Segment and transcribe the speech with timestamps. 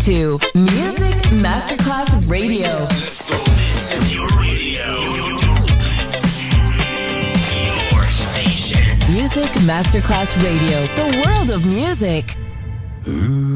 [0.00, 2.68] to Music Masterclass Radio.
[2.78, 3.36] Let's go.
[3.36, 4.96] This is your radio.
[7.92, 8.98] Your station.
[9.12, 10.86] Music Masterclass Radio.
[10.94, 12.34] The world of music.
[13.08, 13.50] Ooh.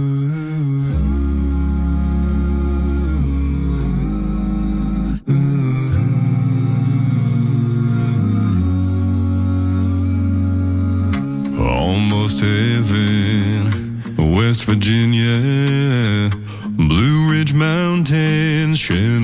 [11.59, 13.54] almost heaven.
[14.55, 16.31] West Virginia,
[16.69, 19.24] Blue Ridge Mountains, Shenandoah.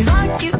[0.00, 0.59] He's like you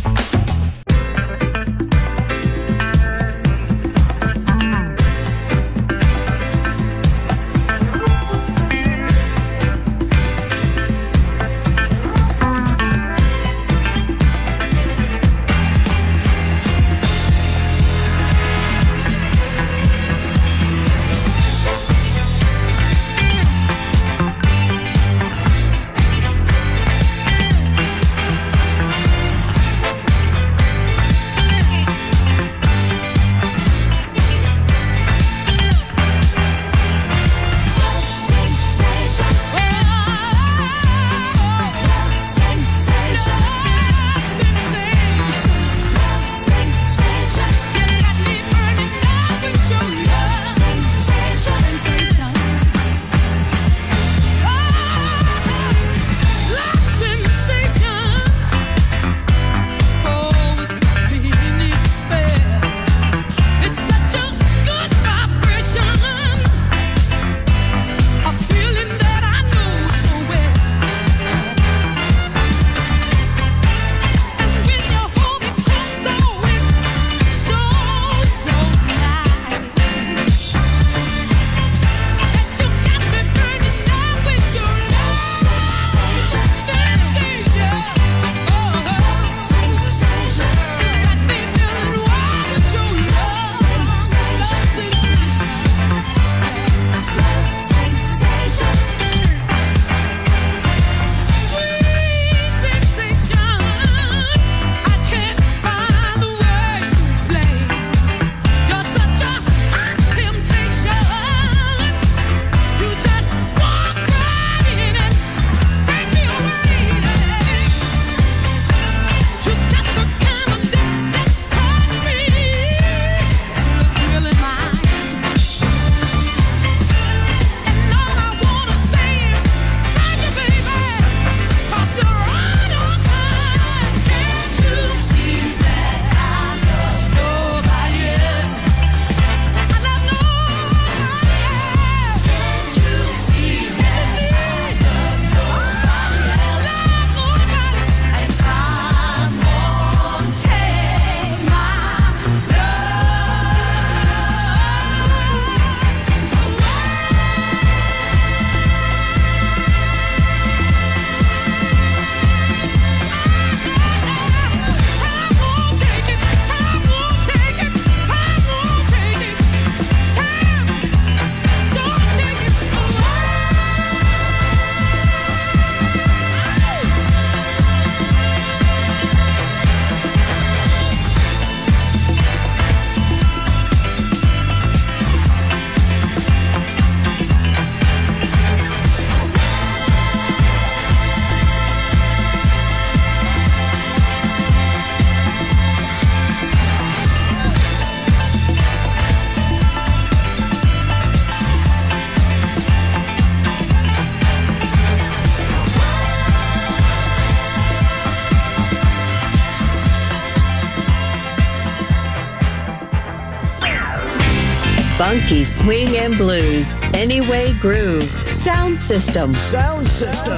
[215.01, 216.75] Funky swing and blues.
[216.93, 218.03] Anyway Groove.
[218.37, 219.33] Sound System.
[219.33, 220.37] Sound System.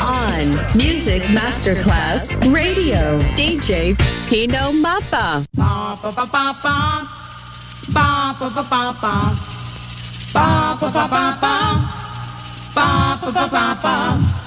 [0.00, 3.20] On Music Masterclass Radio.
[3.36, 3.94] DJ
[4.30, 5.44] Pino Mappa.
[5.52, 6.78] Ba ba ba ba ba.
[7.92, 9.14] Ba ba ba ba ba.
[10.32, 10.48] Ba
[10.80, 11.56] ba ba ba ba.
[12.74, 12.88] Ba
[13.20, 14.37] ba ba ba ba.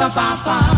[0.00, 0.69] ba ba ba.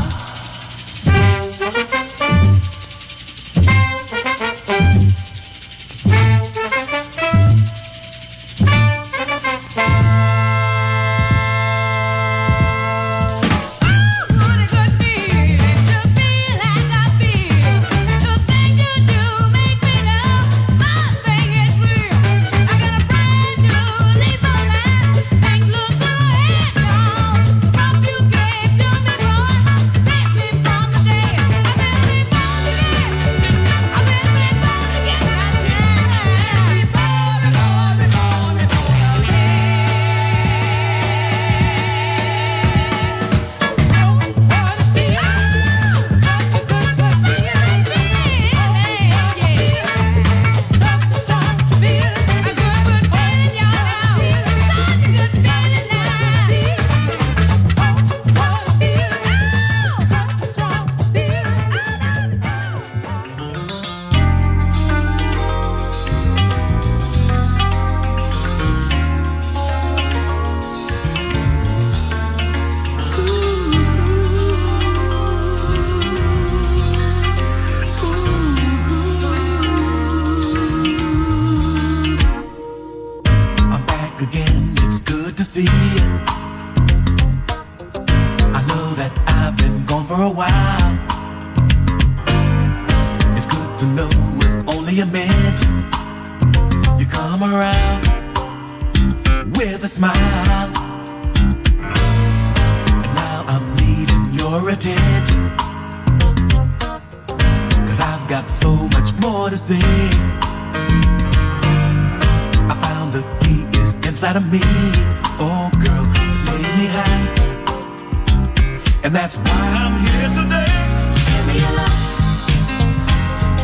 [119.23, 120.67] That's why I'm here today.
[121.15, 121.99] Give me your love.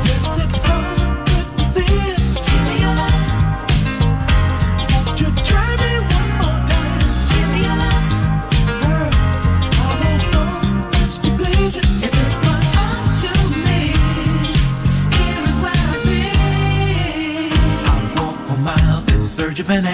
[0.06, 0.76] Yes, it's so
[1.26, 2.18] good to see it.
[2.46, 3.26] Give me your love.
[5.50, 7.02] Try me one more time?
[7.34, 8.06] Give me your love.
[8.82, 9.10] Girl,
[9.82, 10.42] I want so
[10.94, 11.86] much to please you.
[12.06, 13.32] If it was up to
[13.66, 13.80] me,
[15.18, 16.22] here is where I'd be.
[17.82, 19.86] I walk for miles search of an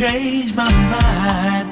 [0.00, 1.69] change my mind.